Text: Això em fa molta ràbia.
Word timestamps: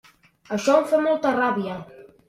Això 0.57 0.79
em 0.79 0.89
fa 0.95 1.03
molta 1.05 1.37
ràbia. 1.39 1.81